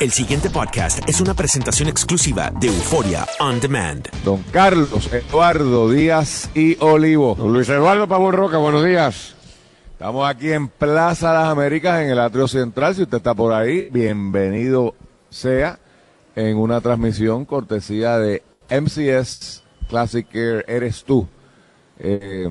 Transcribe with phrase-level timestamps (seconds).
[0.00, 4.08] El siguiente podcast es una presentación exclusiva de Euforia On Demand.
[4.24, 7.34] Don Carlos Eduardo Díaz y Olivo.
[7.34, 9.34] Don Luis Eduardo Pablo Roca, buenos días.
[9.92, 12.94] Estamos aquí en Plaza Las Américas, en el atrio central.
[12.94, 14.94] Si usted está por ahí, bienvenido
[15.28, 15.78] sea
[16.34, 21.28] en una transmisión cortesía de MCS Classic Care Eres Tú.
[21.98, 22.48] Eh,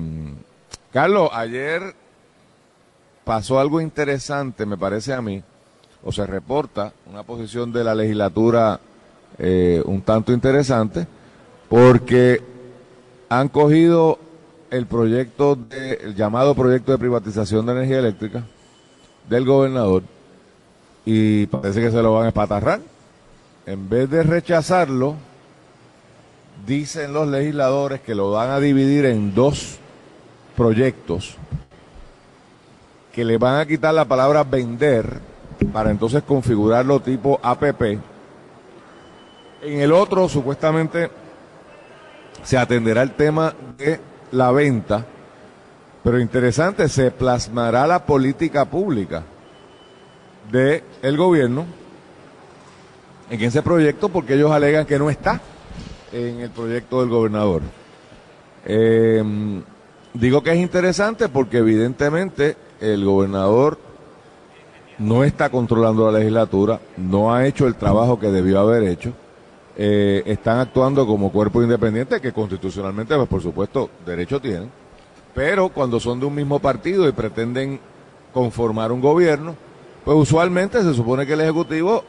[0.92, 1.96] Carlos, ayer
[3.24, 5.42] pasó algo interesante, me parece a mí,
[6.02, 8.80] o se reporta una posición de la legislatura
[9.38, 11.06] eh, un tanto interesante,
[11.68, 12.42] porque
[13.28, 14.18] han cogido
[14.70, 18.44] el proyecto, de, el llamado proyecto de privatización de energía eléctrica
[19.28, 20.02] del gobernador
[21.04, 22.80] y parece que se lo van a espatarrar.
[23.66, 25.14] En vez de rechazarlo,
[26.66, 29.78] dicen los legisladores que lo van a dividir en dos
[30.56, 31.36] proyectos
[33.12, 35.20] que le van a quitar la palabra vender
[35.72, 37.82] para entonces configurarlo tipo APP.
[39.62, 41.10] En el otro, supuestamente,
[42.42, 44.00] se atenderá el tema de
[44.32, 45.04] la venta,
[46.02, 49.22] pero interesante, se plasmará la política pública
[50.50, 51.66] del el gobierno
[53.28, 55.40] en ese proyecto porque ellos alegan que no está
[56.12, 57.62] en el proyecto del gobernador.
[58.64, 59.22] Eh,
[60.14, 63.78] digo que es interesante porque evidentemente el gobernador
[65.00, 69.12] no está controlando la legislatura, no ha hecho el trabajo que debió haber hecho.
[69.76, 74.70] Eh, están actuando como cuerpo independiente, que constitucionalmente, pues por supuesto, derecho tienen.
[75.34, 77.80] Pero cuando son de un mismo partido y pretenden
[78.34, 79.54] conformar un gobierno,
[80.04, 82.04] pues usualmente se supone que el Ejecutivo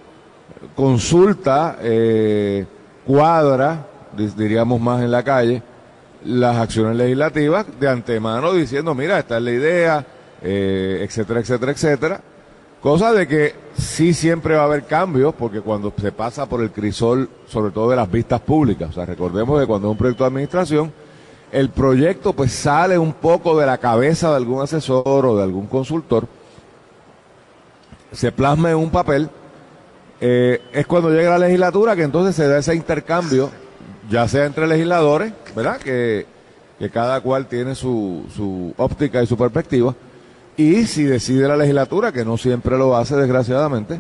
[0.75, 2.66] consulta, eh,
[3.08, 3.88] cuadra,
[4.36, 5.64] diríamos más en la calle,
[6.25, 10.06] las acciones legislativas de antemano diciendo, mira, esta es la idea,
[10.42, 12.22] eh, etcétera, etcétera, etcétera
[12.82, 16.72] Cosa de que sí siempre va a haber cambios, porque cuando se pasa por el
[16.72, 20.24] crisol, sobre todo de las vistas públicas, o sea, recordemos que cuando es un proyecto
[20.24, 20.92] de administración,
[21.52, 25.68] el proyecto pues sale un poco de la cabeza de algún asesor o de algún
[25.68, 26.28] consultor,
[28.12, 29.30] se plasma en un papel,
[30.20, 33.52] eh, es cuando llega la legislatura que entonces se da ese intercambio,
[34.09, 35.78] ya sea entre legisladores, ¿verdad?
[35.78, 36.25] Que,
[36.80, 39.94] que cada cual tiene su, su óptica y su perspectiva
[40.57, 44.00] y si decide la legislatura, que no siempre lo hace desgraciadamente,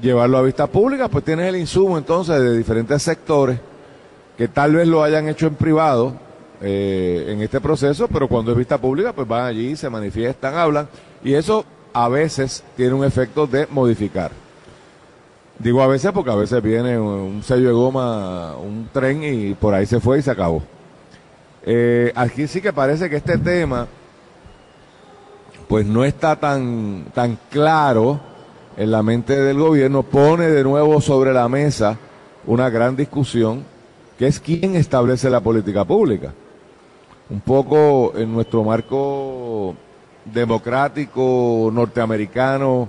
[0.00, 3.58] llevarlo a vista pública, pues tienes el insumo entonces de diferentes sectores
[4.36, 6.14] que tal vez lo hayan hecho en privado
[6.60, 10.88] eh, en este proceso, pero cuando es vista pública, pues van allí, se manifiestan, hablan,
[11.22, 14.32] y eso a veces tiene un efecto de modificar.
[15.58, 19.72] Digo a veces porque a veces viene un sello de goma, un tren y por
[19.72, 20.62] ahí se fue y se acabó.
[21.62, 23.86] Eh, aquí sí que parece que este tema
[25.74, 28.20] pues no está tan, tan claro
[28.76, 31.98] en la mente del gobierno, pone de nuevo sobre la mesa
[32.46, 33.64] una gran discusión,
[34.16, 36.32] que es quién establece la política pública.
[37.28, 39.74] Un poco en nuestro marco
[40.24, 42.88] democrático norteamericano,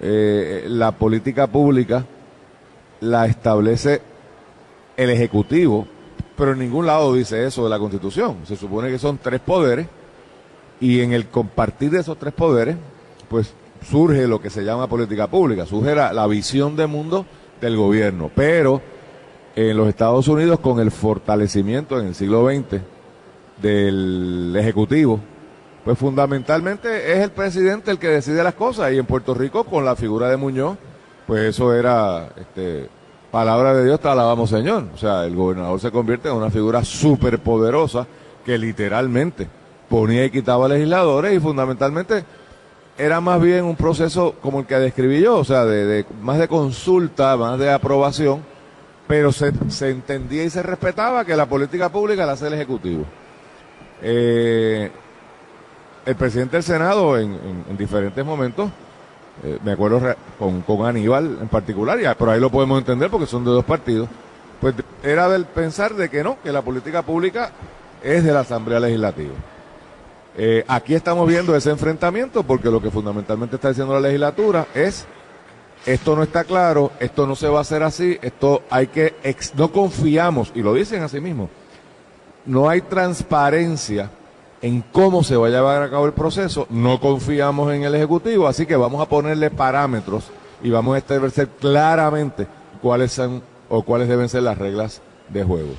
[0.00, 2.02] eh, la política pública
[3.00, 4.00] la establece
[4.96, 5.86] el Ejecutivo,
[6.34, 8.38] pero en ningún lado dice eso de la Constitución.
[8.46, 9.86] Se supone que son tres poderes
[10.80, 12.76] y en el compartir de esos tres poderes,
[13.28, 13.54] pues
[13.88, 17.26] surge lo que se llama política pública, surge la, visión de mundo
[17.60, 18.30] del gobierno.
[18.34, 18.82] Pero
[19.54, 22.80] en los Estados Unidos, con el fortalecimiento en el siglo XX
[23.60, 25.20] del Ejecutivo,
[25.84, 28.92] pues fundamentalmente es el presidente el que decide las cosas.
[28.92, 30.76] Y en Puerto Rico, con la figura de Muñoz,
[31.26, 32.88] pues eso era este,
[33.30, 34.88] palabra de Dios, te alabamos Señor.
[34.94, 38.06] O sea, el gobernador se convierte en una figura súper poderosa
[38.44, 39.48] que literalmente
[39.88, 42.24] ponía y quitaba legisladores y fundamentalmente
[42.98, 46.48] era más bien un proceso como el que describí yo, o sea, de, más de
[46.48, 48.42] consulta, más de aprobación,
[49.06, 49.52] pero se,
[49.88, 53.04] entendía y se respetaba que la política pública la hace el Ejecutivo.
[54.02, 54.90] Eh,
[56.06, 57.36] el presidente del Senado en,
[57.76, 58.70] diferentes momentos,
[59.44, 60.00] eh, me acuerdo
[60.38, 64.08] con, Aníbal en particular, ya, pero ahí lo podemos entender porque son de dos partidos,
[64.60, 67.50] pues era del pensar de que no, que la política pública
[68.02, 69.34] es de la Asamblea Legislativa.
[70.38, 75.06] Eh, aquí estamos viendo ese enfrentamiento porque lo que fundamentalmente está diciendo la legislatura es
[75.86, 79.14] esto no está claro, esto no se va a hacer así, esto hay que,
[79.54, 81.48] no confiamos, y lo dicen así mismo,
[82.44, 84.10] no hay transparencia
[84.60, 88.48] en cómo se va a llevar a cabo el proceso, no confiamos en el Ejecutivo,
[88.48, 90.24] así que vamos a ponerle parámetros
[90.60, 92.48] y vamos a establecer claramente
[92.82, 95.74] cuáles son o cuáles deben ser las reglas de juego.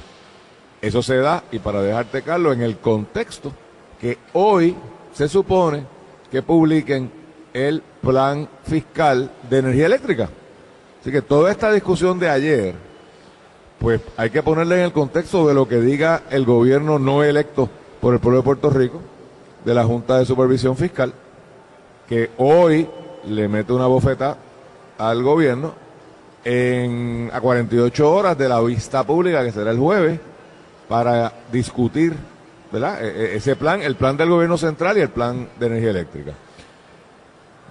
[0.81, 3.51] Eso se da, y para dejarte, Carlos, en el contexto
[3.99, 4.75] que hoy
[5.13, 5.83] se supone
[6.31, 7.11] que publiquen
[7.53, 10.29] el plan fiscal de energía eléctrica.
[11.01, 12.75] Así que toda esta discusión de ayer,
[13.79, 17.69] pues hay que ponerla en el contexto de lo que diga el gobierno no electo
[18.01, 19.01] por el pueblo de Puerto Rico,
[19.63, 21.13] de la Junta de Supervisión Fiscal,
[22.07, 22.87] que hoy
[23.25, 24.37] le mete una bofeta
[24.97, 25.73] al gobierno
[26.43, 30.19] en, a 48 horas de la vista pública, que será el jueves,
[30.87, 32.15] para discutir
[32.71, 33.03] ¿verdad?
[33.03, 36.33] E- e- ese plan, el plan del gobierno central y el plan de energía eléctrica.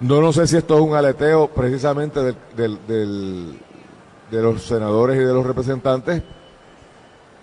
[0.01, 3.59] No, no sé si esto es un aleteo precisamente del, del- del-
[4.29, 6.21] de los senadores y de los representantes,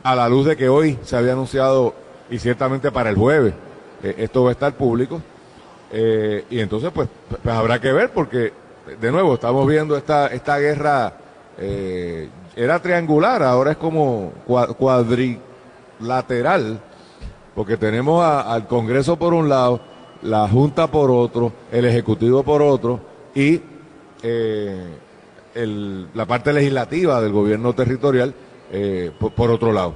[0.03, 1.95] a la luz de que hoy se había anunciado,
[2.31, 3.55] y ciertamente para el jueves,
[4.03, 5.21] eh, esto va a estar público,
[5.93, 7.09] eh, y entonces pues,
[7.43, 8.53] pues habrá que ver, porque
[9.01, 11.15] de nuevo estamos viendo esta, esta guerra,
[11.59, 16.81] eh, era triangular, ahora es como cua- cuadrilateral,
[17.55, 19.81] porque tenemos al Congreso por un lado,
[20.23, 23.01] la Junta por otro, el Ejecutivo por otro
[23.35, 23.61] y
[24.23, 24.87] eh,
[25.55, 28.35] el- la parte legislativa del gobierno territorial
[28.73, 29.95] eh, por, otro lado.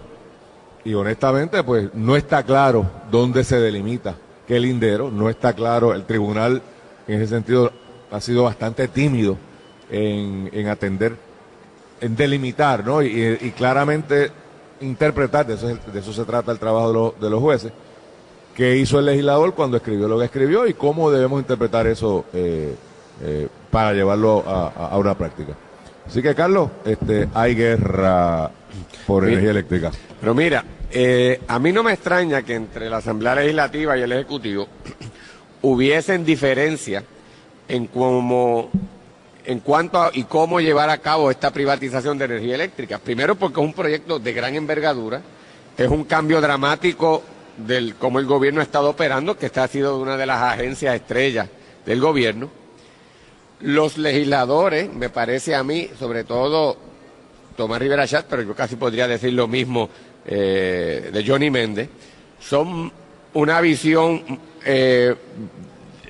[0.84, 4.14] Y honestamente, pues no está claro dónde se delimita
[4.46, 6.62] qué lindero, no está claro, el tribunal
[7.06, 7.70] en ese sentido
[8.10, 9.36] ha sido bastante tímido
[9.90, 11.16] en, en atender,
[12.00, 13.02] en delimitar, ¿no?
[13.02, 14.30] Y claramente
[14.80, 17.72] interpretar, de eso, es- de eso se trata el trabajo de, los- de los jueces,
[18.54, 22.74] qué hizo el legislador cuando escribió lo que escribió y cómo debemos interpretar eso eh,
[23.22, 25.52] eh, para llevarlo a, una práctica.
[26.06, 28.50] Así que, Carlos, este, hay guerra
[29.06, 29.90] por energía eléctrica.
[30.20, 34.12] Pero mira, eh, a mí no me extraña que entre la Asamblea Legislativa y el
[34.12, 34.66] Ejecutivo
[35.62, 37.04] hubiesen diferencias
[37.68, 38.70] en cómo,
[39.48, 42.98] en cuanto a y cómo llevar a cabo esta privatización de energía eléctrica.
[42.98, 45.22] Primero porque es un proyecto de gran envergadura,
[45.74, 47.22] es un cambio dramático
[47.56, 50.94] del cómo el gobierno ha estado operando, que esta ha sido una de las agencias
[50.94, 51.48] estrellas
[51.86, 52.50] del gobierno.
[53.60, 56.76] Los legisladores, me parece a mí, sobre todo
[57.56, 59.88] Tomás Rivera Chat, pero yo casi podría decir lo mismo
[60.26, 61.88] eh, de Johnny Méndez,
[62.38, 62.92] son
[63.32, 64.22] una visión
[64.62, 65.14] eh,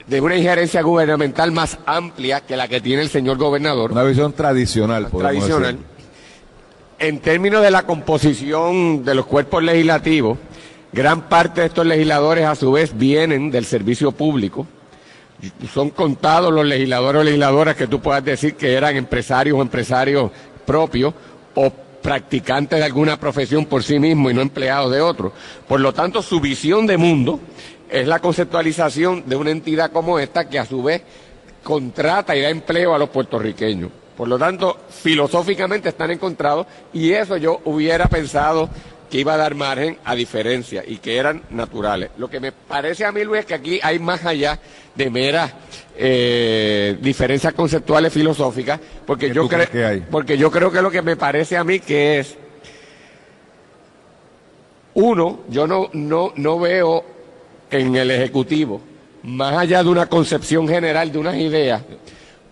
[0.09, 4.33] de una injerencia gubernamental más amplia que la que tiene el señor gobernador, Una visión
[4.33, 5.77] tradicional, tradicional.
[5.77, 5.99] decir.
[6.99, 10.39] En términos de la composición de los cuerpos legislativos,
[10.93, 14.67] gran parte de estos legisladores a su vez vienen del servicio público.
[15.73, 20.33] Son contados los legisladores o legisladoras que tú puedas decir que eran empresarios o empresarios
[20.67, 21.15] propios
[21.55, 21.71] o
[22.03, 25.33] practicantes de alguna profesión por sí mismos y no empleados de otros.
[25.69, 27.39] Por lo tanto, su visión de mundo
[27.91, 31.03] es la conceptualización de una entidad como esta que a su vez
[31.63, 33.91] contrata y da empleo a los puertorriqueños.
[34.17, 38.69] Por lo tanto, filosóficamente están encontrados y eso yo hubiera pensado
[39.11, 42.11] que iba a dar margen a diferencias y que eran naturales.
[42.19, 44.59] Lo que me parece a mí, Luis, es que aquí hay más allá
[44.95, 45.53] de meras
[45.97, 50.05] eh, diferencias conceptuales filosóficas, porque ¿Qué yo que hay?
[50.11, 52.37] porque yo creo que lo que me parece a mí que es
[54.95, 57.05] uno, yo no, no, no veo
[57.71, 58.81] en el Ejecutivo,
[59.25, 61.83] más allá de una concepción general de unas ideas,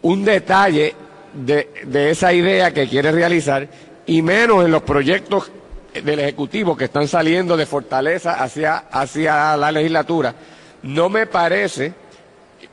[0.03, 0.95] un detalle
[1.33, 3.69] de, de esa idea que quiere realizar
[4.07, 5.51] y menos en los proyectos
[5.93, 10.35] del Ejecutivo que están saliendo de Fortaleza hacia, hacia la legislatura.
[10.83, 11.93] No me parece,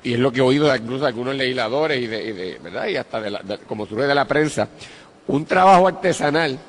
[0.04, 2.88] y es lo que he oído de incluso algunos legisladores y de, y de- ¿verdad?
[2.88, 4.68] Y hasta de la- como surge de la prensa,
[5.28, 6.60] un trabajo artesanal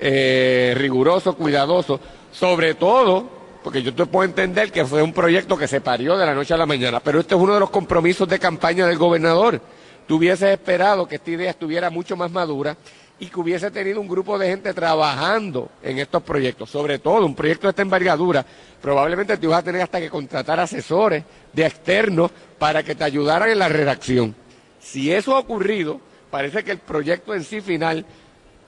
[0.00, 1.98] eh, riguroso, cuidadoso,
[2.30, 3.28] sobre todo,
[3.68, 6.54] porque yo te puedo entender que fue un proyecto que se parió de la noche
[6.54, 9.60] a la mañana, pero este es uno de los compromisos de campaña del gobernador.
[10.06, 12.78] Tú esperado que esta idea estuviera mucho más madura
[13.20, 17.34] y que hubiese tenido un grupo de gente trabajando en estos proyectos, sobre todo un
[17.34, 18.42] proyecto de esta envergadura,
[18.80, 21.22] probablemente te ibas a tener hasta que contratar asesores
[21.52, 24.34] de externos para que te ayudaran en la redacción.
[24.80, 28.06] Si eso ha ocurrido, parece que el proyecto en sí final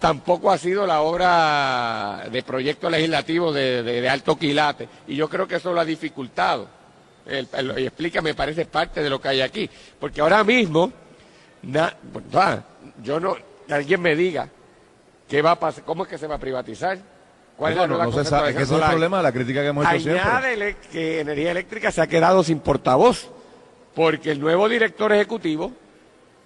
[0.01, 4.89] tampoco ha sido la obra de proyecto legislativo de, de- de alto quilate.
[5.07, 6.67] Y yo creo que eso lo ha dificultado.
[7.27, 9.71] El- el- y explica, me parece, parte de lo que hay aquí.
[10.01, 10.91] Porque ahora mismo,
[11.63, 11.95] na-
[12.35, 12.65] va,
[13.03, 13.37] yo no,
[13.71, 14.49] alguien me diga
[15.29, 16.99] qué va a pasar, cómo es que se va a privatizar.
[17.57, 19.19] ¿Cuál No, es la no, nueva no se sabe, es que ese es el problema
[19.19, 20.23] de la crítica que hemos hecho siempre.
[20.23, 23.29] Añádele que Energía Eléctrica se ha quedado sin portavoz,
[23.95, 25.71] porque el nuevo director ejecutivo,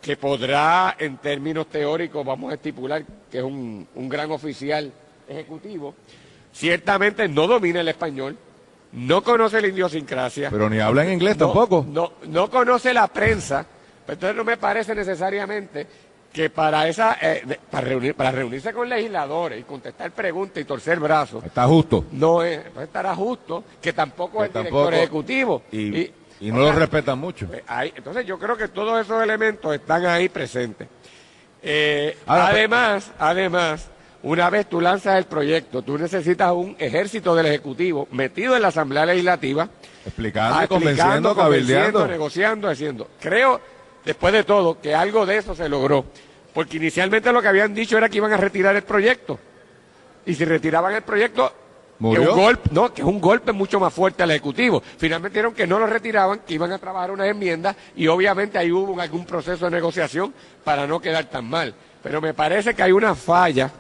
[0.04, 4.92] que podrá, en términos teóricos, vamos a estipular que es un, un gran oficial
[5.26, 5.94] ejecutivo,
[6.52, 8.37] ciertamente no domina el español,
[8.92, 10.50] no conoce la idiosincrasia.
[10.50, 11.87] Pero ni habla en inglés no- tampoco.
[11.88, 13.64] No, no conoce la prensa,
[14.04, 15.87] pues entonces no me parece necesariamente
[16.32, 20.99] que para esa eh, para, reunir, para reunirse con legisladores y contestar preguntas y torcer
[21.00, 22.04] brazos, Está justo.
[22.12, 25.62] no es, no estará justo que tampoco Que es el tampoco- director ejecutivo.
[25.73, 27.46] Y, y no o lo respetan mucho.
[27.46, 30.88] pues, hay- entonces yo creo que todos esos elementos están ahí presentes.
[31.62, 33.88] Eh, Ahora, pues- además, además,
[34.22, 38.68] una vez tú lanzas el proyecto, tú necesitas un ejército del Ejecutivo metido en la
[38.68, 39.68] Asamblea Legislativa,
[40.04, 43.08] Explicando, convenciendo, convenciendo, negociando, haciendo.
[43.20, 43.60] Creo,
[44.04, 46.04] después de todo, que algo de eso se logró.
[46.52, 49.38] Porque inicialmente lo que habían dicho era que iban a retirar el proyecto.
[50.26, 51.52] Y si retiraban el proyecto,
[51.98, 52.22] ¿Murió?
[52.22, 54.82] que un golpe, no, que es un golpe mucho más fuerte al Ejecutivo.
[54.98, 58.72] Finalmente dijeron que no lo retiraban, que iban a trabajar unas enmiendas y obviamente ahí
[58.72, 60.34] hubo algún proceso de negociación
[60.64, 61.74] para no quedar tan mal.
[62.02, 63.70] Pero me parece que hay una falla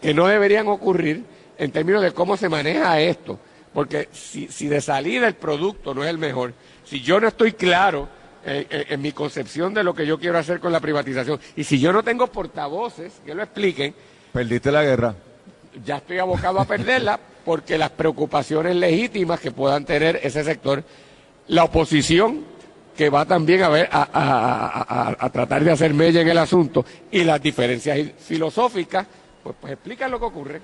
[0.00, 1.24] que no deberían ocurrir
[1.56, 3.38] en términos de cómo se maneja esto.
[3.72, 6.52] Porque si, si de salida el producto no es el mejor,
[6.84, 8.08] si yo no estoy claro
[8.44, 11.64] eh, eh, en mi concepción de lo que yo quiero hacer con la privatización, y
[11.64, 13.94] si yo no tengo portavoces que lo expliquen,
[14.32, 15.14] Perdiste la guerra.
[15.84, 20.82] Ya estoy abocado a perderla porque las preocupaciones legítimas que puedan tener ese sector,
[21.48, 22.44] la oposición
[22.96, 27.42] que va también a ver a, tratar de hacer mella en el asunto y las
[27.42, 29.06] diferencias filosóficas,
[29.42, 30.62] pues, pues explican lo que ocurre.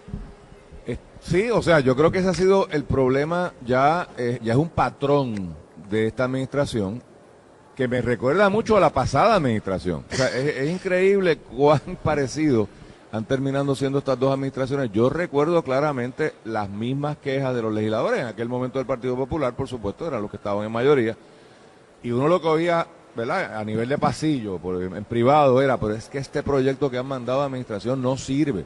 [0.87, 4.55] Eh, Sí, o sea, yo creo que ese ha sido el problema, ya, eh, ya
[4.55, 5.55] es un patrón
[5.91, 7.03] de esta administración
[7.77, 10.05] que me recuerda mucho a la pasada administración.
[10.11, 12.69] O sea, es increíble cuán parecido
[13.13, 14.91] han terminado siendo estas dos administraciones.
[14.93, 18.21] Yo recuerdo claramente las mismas quejas de los legisladores.
[18.21, 21.17] En aquel momento del Partido Popular, por supuesto, eran los que estaban en mayoría.
[22.03, 22.87] Y uno lo que oía,
[23.17, 23.57] ¿verdad?
[23.57, 27.07] A nivel de pasillo, por- en privado, era, pero es que este proyecto que han
[27.07, 28.65] mandado a administración no sirve.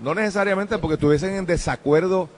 [0.00, 2.28] No necesariamente porque estuviesen en desacuerdo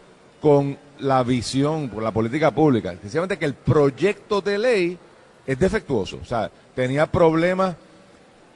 [0.40, 4.98] con la visión, con la política pública, sencillamente que el proyecto de ley
[5.46, 7.76] es defectuoso, o sea, tenía problemas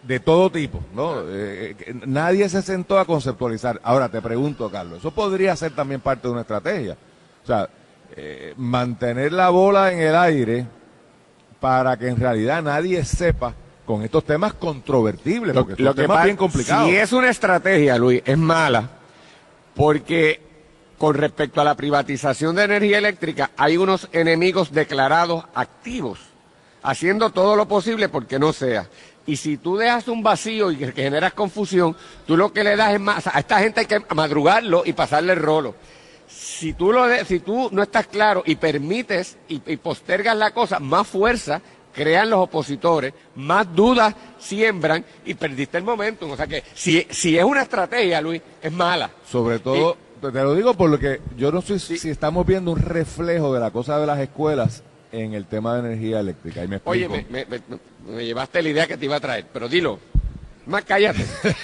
[0.09, 1.21] de todo tipo, ¿no?
[1.29, 3.79] Eh, eh, nadie se sentó a conceptualizar.
[3.85, 6.97] Ahora te pregunto, Carlos, eso podría ser también parte de una estrategia,
[7.45, 7.69] o sea,
[8.17, 10.67] eh, mantener la bola en el aire
[11.61, 13.53] para que en realidad nadie sepa
[13.85, 16.89] con estos temas controvertibles, porque son temas pa- bien complicados.
[16.89, 18.89] Si es una estrategia, Luis, es mala,
[19.75, 20.41] porque
[20.97, 26.19] con respecto a la privatización de energía eléctrica hay unos enemigos declarados activos,
[26.83, 28.89] haciendo todo lo posible porque no sea.
[29.29, 31.95] Y si tú dejas un vacío y que que generas confusión,
[32.27, 35.35] tú lo que le das es más, a esta gente hay que madrugarlo y pasarle
[35.35, 35.75] el rolo.
[36.27, 40.51] Si tú, lo de- si tú no estás claro y permites y, y postergas la
[40.53, 41.61] cosa, más fuerza
[41.93, 46.29] crean los opositores, más dudas siembran y perdiste el momento.
[46.29, 49.11] O sea que si, si es una estrategia, Luis, es mala.
[49.31, 52.71] Sobre todo, te te lo digo por lo que yo no sé si estamos viendo
[52.73, 54.83] un reflejo de la cosa de las escuelas
[55.13, 56.65] en el tema de energía eléctrica.
[56.65, 57.13] Y me explico.
[57.15, 59.99] Oye, me, me- me- me llevaste la idea que te iba a traer, pero dilo.
[60.67, 61.25] Más cállate.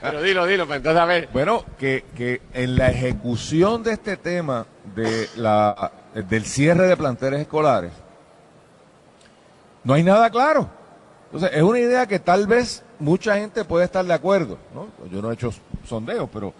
[0.00, 1.28] pero dilo, dilo, pues entonces a ver.
[1.32, 7.40] Bueno, que, que en la ejecución de este tema de la, del cierre de planteles
[7.40, 7.92] escolares,
[9.82, 10.68] no hay nada claro.
[11.26, 14.56] Entonces, es una idea que tal vez mucha gente puede estar de acuerdo.
[14.74, 14.86] ¿no?
[15.10, 15.52] Yo no he hecho
[15.88, 16.54] sondeos, pero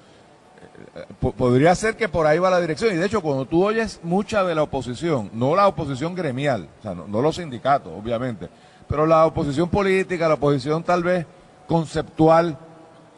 [1.36, 2.94] podría ser que por ahí va la dirección.
[2.94, 6.82] Y de hecho, cuando tú oyes mucha de la oposición, no la oposición gremial, o
[6.82, 8.48] sea, no, los sindicatos, obviamente,
[8.88, 11.26] pero la oposición política, la oposición tal vez
[11.66, 12.56] conceptual,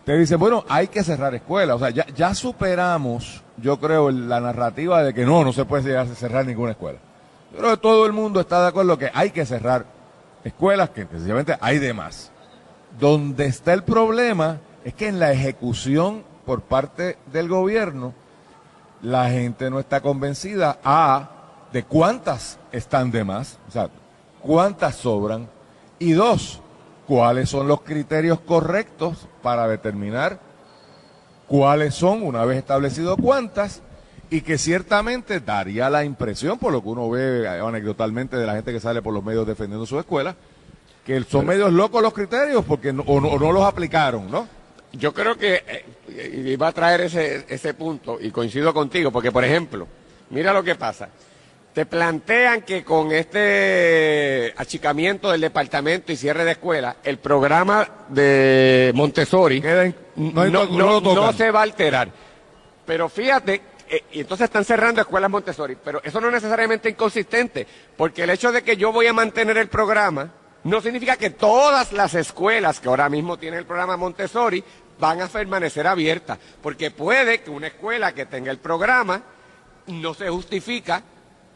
[0.05, 1.77] te dicen, bueno, hay que cerrar escuelas.
[1.77, 6.07] O sea, ya, ya superamos, yo creo, la narrativa de que no, no se puede
[6.15, 6.99] cerrar ninguna escuela.
[7.53, 9.85] Yo creo que todo el mundo está de acuerdo que hay que cerrar
[10.45, 12.31] escuelas, que sencillamente hay de más.
[13.01, 18.15] Donde está el problema es que en la ejecución por parte del gobierno,
[19.03, 21.31] la gente no está convencida, A,
[21.73, 23.91] de cuántas están de más, o sea,
[24.41, 25.49] cuántas sobran,
[25.99, 26.61] y dos,
[27.07, 30.41] cuáles son los criterios correctos para determinar
[31.47, 33.83] cuáles son, una vez establecido cuántas,
[34.31, 38.73] y que ciertamente daría la impresión, por lo que uno ve anecdotalmente de la gente
[38.73, 40.35] que sale por los medios defendiendo su escuela,
[41.05, 44.49] que son medios locos los criterios porque no, o, no, o no los aplicaron, ¿no?
[44.93, 45.63] Yo creo que
[46.09, 49.87] eh, iba a traer ese, ese punto y coincido contigo, porque por ejemplo,
[50.31, 51.09] mira lo que pasa.
[51.75, 58.93] Te plantean que con este achicamiento del departamento y cierre de escuelas, el programa de
[58.95, 62.09] Montessori en- no no, no se va a alterar.
[62.87, 67.67] Pero fíjate, eh, y entonces están cerrando escuelas Montessori, pero eso no es necesariamente inconsistente,
[67.97, 70.33] porque el hecho de que yo voy a mantener el programa
[70.67, 74.63] no significa que todas las escuelas que ahora mismo tienen el programa Montessori
[74.99, 79.23] van a permanecer abiertas, porque puede que una escuela que tenga el programa
[79.87, 81.03] no se justifica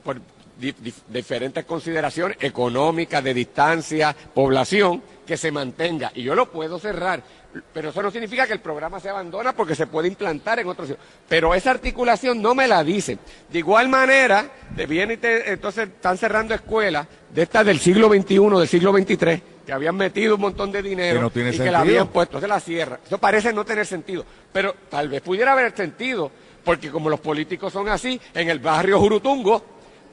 [0.04, 0.20] por
[0.58, 6.12] di- di- diferentes consideraciones económicas, de distancia, población, que se mantenga.
[6.14, 7.22] Y yo lo puedo cerrar,
[7.72, 10.88] pero eso no significa que el programa se abandona porque se puede implantar en otros
[10.88, 11.04] sitios.
[11.28, 13.18] Pero esa articulación no me la dicen.
[13.48, 18.08] De igual manera, te viene y te- entonces están cerrando escuelas de estas del siglo
[18.08, 21.58] XXI, del siglo XXIII, que habían metido un montón de dinero Que no tiene y
[21.58, 23.00] que la habían puesto de la sierra.
[23.04, 26.30] Eso parece no tener sentido, pero tal vez pudiera haber sentido,
[26.64, 29.64] porque como los políticos son así, en el barrio Jurutungo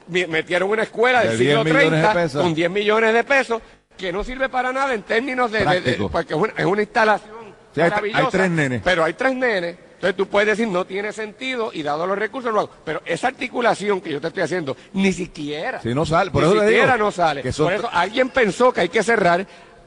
[0.08, 2.42] metieron una escuela del De siglo 10 millones de 30 pesos.
[2.42, 3.62] con 10 millones de pesos
[3.98, 7.54] que no sirve para nada en términos de, de- porque es una, es una instalación
[7.74, 8.80] Sí, hay- maravillosa, hay tres nenes.
[8.84, 9.76] pero hay tres nenes.
[9.94, 12.70] Entonces tú puedes decir no tiene sentido y dado los recursos lo hago.
[12.84, 15.82] Pero esa articulación que yo te estoy haciendo ni siquiera.
[15.82, 16.30] Sí, no sale.
[16.30, 17.42] Por ni eso siquiera digo no sale.
[17.42, 19.44] que Por eso alguien pensó que hay que cerrar.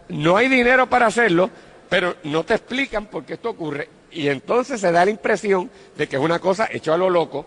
[0.09, 1.49] No hay dinero para hacerlo,
[1.89, 3.87] pero no te explican por qué esto ocurre.
[4.11, 7.45] Y entonces se da la impresión de que es una cosa hecho a lo loco,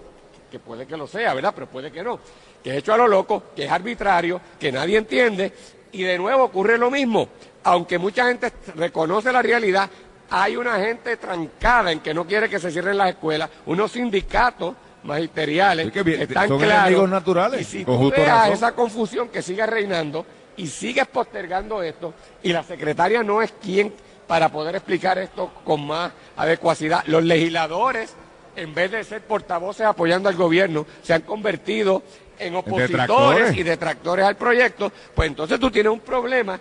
[0.50, 1.52] que puede que lo sea, ¿verdad?
[1.54, 2.18] Pero puede que no.
[2.62, 5.52] Que es hecho a lo loco, que es arbitrario, que nadie entiende.
[5.94, 7.28] Y de nuevo ocurre lo mismo.
[7.62, 9.88] Aunque mucha gente reconoce la realidad,
[10.28, 14.74] hay una gente trancada en que no quiere que se cierren las escuelas, unos sindicatos
[15.04, 17.08] magisteriales que están son claros.
[17.08, 18.52] naturales, Y si tú razón.
[18.52, 23.92] esa confusión que sigue reinando y sigues postergando esto, y la secretaria no es quien
[24.26, 27.04] para poder explicar esto con más adecuacidad.
[27.06, 28.14] Los legisladores,
[28.56, 32.02] en vez de ser portavoces apoyando al gobierno, se han convertido
[32.38, 33.56] en opositores detractores.
[33.56, 36.58] y detractores al proyecto, pues entonces tú tienes un problema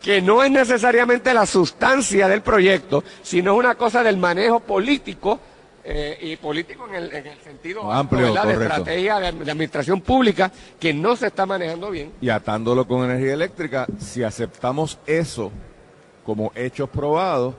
[0.00, 5.40] que no es necesariamente la sustancia del proyecto, sino es una cosa del manejo político
[5.84, 8.46] eh, y político en el, en el sentido Amplio, ¿verdad?
[8.46, 12.12] de estrategia de, de administración pública que no se está manejando bien.
[12.20, 15.52] Y atándolo con energía eléctrica, si aceptamos eso
[16.24, 17.54] como hechos probados,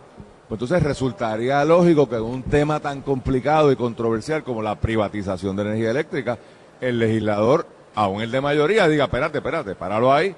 [0.48, 5.56] pues entonces resultaría lógico que en un tema tan complicado y controversial como la privatización
[5.56, 6.38] de energía eléctrica,
[6.82, 10.36] el legislador, aún el de mayoría, diga, espérate, espérate, páralo ahí,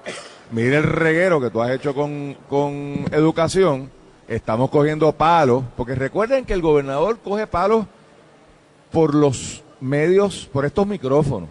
[0.52, 3.90] mire el reguero que tú has hecho con, con educación,
[4.28, 7.86] estamos cogiendo palos, porque recuerden que el gobernador coge palos
[8.92, 11.50] por los medios, por estos micrófonos.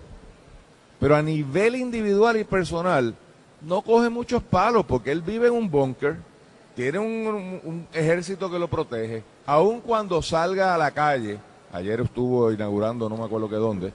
[1.01, 3.15] Pero a nivel individual y personal,
[3.63, 6.17] no coge muchos palos porque él vive en un búnker,
[6.75, 9.23] tiene un, un- ejército que lo protege.
[9.47, 11.39] Aun cuando salga a la calle,
[11.73, 13.93] ayer estuvo inaugurando no me acuerdo que dónde,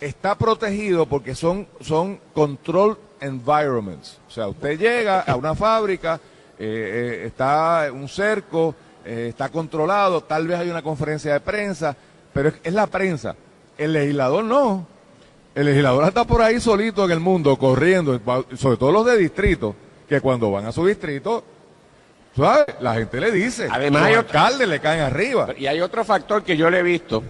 [0.00, 4.18] está protegido porque son, son control environments.
[4.28, 6.20] O sea, usted llega a una fábrica,
[6.58, 11.96] eh, eh, está un cerco, eh, está controlado, tal vez hay una conferencia de prensa,
[12.32, 13.34] pero es, es la prensa.
[13.78, 14.86] El legislador no.
[15.54, 18.20] El legislador está por ahí solito en el mundo, corriendo,
[18.56, 19.74] sobre todo los de distrito,
[20.06, 21.42] que cuando van a su distrito,
[22.36, 22.66] ¿sabes?
[22.80, 25.48] La gente le dice, Además, los hay alcaldes le caen arriba.
[25.56, 27.22] Y hay otro factor que yo le he visto,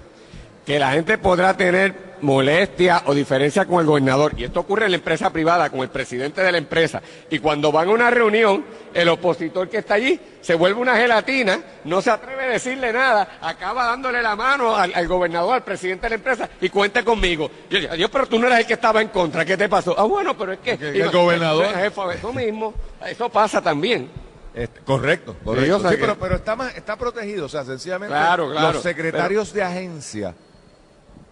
[0.65, 4.93] que la gente podrá tener molestia o diferencia con el gobernador, y esto ocurre en
[4.93, 7.01] la empresa privada, con el presidente de la empresa,
[7.31, 11.59] y cuando van a una reunión, el opositor que está allí se vuelve una gelatina,
[11.85, 16.03] no se atreve a decirle nada, acaba dándole la mano al, al gobernador, al presidente
[16.07, 17.51] de la empresa, y cuente conmigo.
[17.69, 19.95] Yo digo, Dios, pero tú no eras el que estaba en contra, ¿qué te pasó?
[19.99, 20.73] Ah, bueno, pero es que...
[20.73, 21.67] El gobernador-
[22.15, 22.75] eso mismo,
[23.07, 24.09] eso pasa también.
[24.55, 25.67] Este, correcto, correcto.
[25.67, 28.51] Sí, o sea Sí, que- pero, pero está, más, está protegido, o sea, sencillamente Claro,
[28.51, 30.35] claro, los secretarios de agencia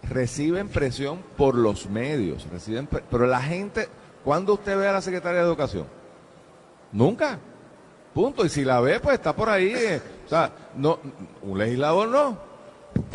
[0.08, 3.88] reciben presión por los medios, reciben, pero la gente,
[4.24, 5.86] ¿cuándo usted ve a la secretaria de Educación?
[6.92, 7.38] Nunca.
[8.14, 8.44] Punto.
[8.44, 9.72] Y si la ve, pues está por ahí.
[9.74, 10.98] eh, o sea, no,
[11.42, 12.54] un legislador no.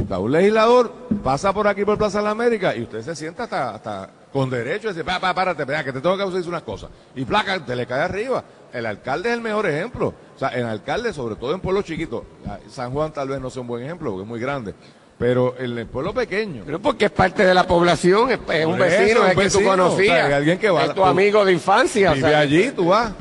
[0.10, 0.92] O un legislador
[1.24, 4.50] pasa por aquí por Plaza de la América y usted se sienta hasta, hasta con
[4.50, 6.90] derecho decir, pa, pa, párate, que te tengo que decir unas cosas.
[7.16, 8.44] Y placa, te le cae arriba.
[8.74, 10.14] El alcalde es el mejor ejemplo.
[10.36, 12.24] O sea, el alcalde, sobre todo en pueblos chiquitos,
[12.70, 14.74] San Juan tal vez no sea un buen ejemplo porque es muy grande,
[15.20, 18.76] pero en el pueblo pequeño, Pero porque es parte de la población, es, es un
[18.76, 20.94] eso, vecino, un es que tú vecino, conocías, o sea, es alguien que va- es
[20.96, 22.12] tu amigo de infancia.
[22.12, 23.12] o vive sea, allí, tú vas.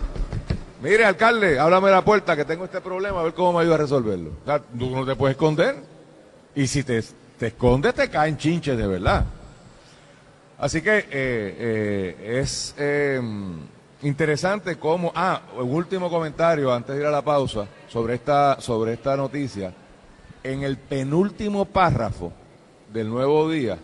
[0.81, 3.79] Mire, alcalde, háblame la puerta que tengo este problema, a ver cómo me ayuda a
[3.79, 4.31] resolverlo.
[4.43, 5.75] O sea, tú no te puedes esconder.
[6.55, 7.03] Y si te,
[7.37, 9.25] te escondes, te caen chinches de verdad.
[10.57, 13.21] Así que eh, eh, es eh,
[14.03, 15.11] interesante cómo.
[15.15, 19.73] Ah, un último comentario antes de ir a la pausa sobre esta, sobre esta noticia.
[20.43, 22.33] En el penúltimo párrafo
[22.93, 23.79] del nuevo día,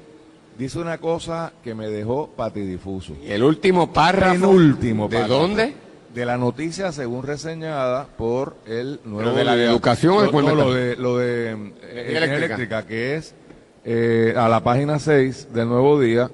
[0.58, 3.14] dice una cosa que me dejó patidifuso.
[3.22, 4.52] Y el último párrafo.
[4.54, 5.28] ¿De párrafo.
[5.28, 5.74] dónde?
[6.14, 10.54] De la noticia según reseñada por el nuevo de la de educación o de No,
[10.54, 12.36] lo de, lo de eh, eléctrica.
[12.36, 13.34] eléctrica, que es
[13.84, 16.30] eh, a la página 6 del Nuevo Día,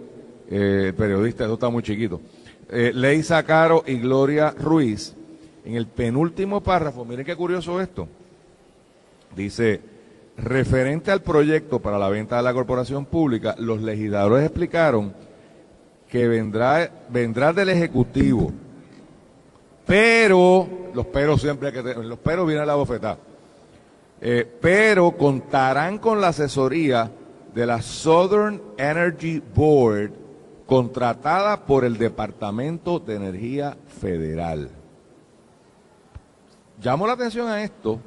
[0.50, 2.20] eh, el periodista, eso está muy chiquito,
[2.70, 5.14] eh, Leisa Caro y Gloria Ruiz,
[5.64, 8.06] en el penúltimo párrafo, miren qué curioso esto,
[9.34, 9.80] dice,
[10.42, 15.12] referente al proyecto para la venta de la corporación pública, los legisladores explicaron
[16.08, 18.52] que vendrá, vendrá del Ejecutivo,
[19.86, 23.18] pero, los peros siempre hay que tener, los peros vienen a la bofetada,
[24.22, 27.10] Eh, pero contarán con la asesoría
[27.54, 30.12] de la Southern Energy Board
[30.66, 34.70] contratada por el Departamento de Energía Federal.
[36.82, 37.98] llamo la atención a esto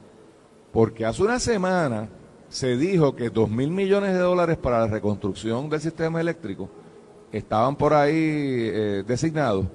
[0.72, 2.08] porque hace una semana
[2.54, 6.70] se dijo que dos mil millones de dólares para la reconstrucción del sistema eléctrico
[7.32, 9.66] estaban por ahí eh, designados,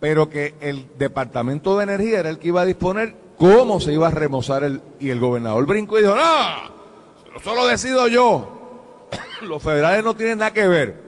[0.00, 4.08] pero que el Departamento de Energía era el que iba a disponer cómo se iba
[4.08, 9.06] a remozar el, y el gobernador brincó y dijo, no, solo decido yo,
[9.42, 11.00] los federales no tienen nada que ver.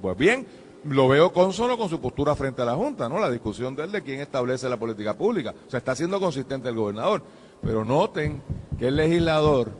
[0.00, 0.46] Pues bien,
[0.84, 3.18] lo veo consono con su postura frente a la Junta, ¿no?
[3.18, 5.54] La discusión de él de quién establece la política pública.
[5.66, 7.22] O sea, está siendo consistente el gobernador.
[7.62, 8.42] Pero noten
[8.78, 9.70] que el legislador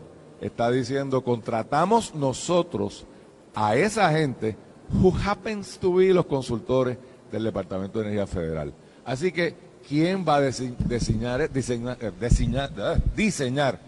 [0.40, 3.06] está diciendo, contratamos nosotros
[3.54, 4.56] a esa gente
[4.92, 6.98] who happens to be los consultores
[7.32, 8.72] del Departamento de Energía Federal.
[9.04, 9.54] Así que,
[9.88, 13.78] ¿quién va a diseñar, diseñar, diseñar, diseñar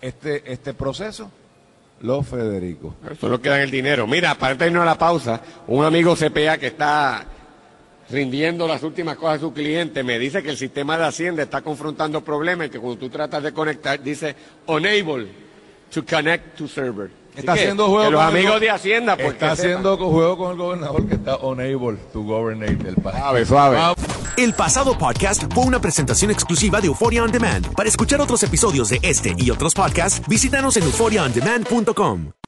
[0.00, 1.30] este, este proceso?
[2.00, 2.94] Los Federico.
[3.18, 4.06] Solo queda el dinero.
[4.06, 7.24] Mira, para irnos a la pausa, un amigo CPA que está
[8.10, 11.62] rindiendo las últimas cosas a su cliente, me dice que el sistema de Hacienda está
[11.62, 14.34] confrontando problemas y que cuando tú tratas de conectar, dice
[14.66, 15.28] unable
[15.92, 17.10] to connect to server.
[17.36, 20.52] Está haciendo juego los con el amigos go- de Hacienda, pues, Está haciendo juego con
[20.52, 23.18] el gobernador que está unable to governate el país.
[23.18, 23.78] Suave, suave.
[24.38, 27.66] El pasado podcast fue una presentación exclusiva de Euphoria On Demand.
[27.74, 32.30] Para escuchar otros episodios de este y otros podcasts, visítanos en euphoriaondemand.com.